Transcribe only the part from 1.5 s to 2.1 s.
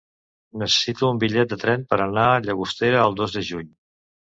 de tren per